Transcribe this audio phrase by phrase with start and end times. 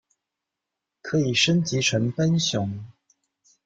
[1.03, 2.83] 可升级成奔熊。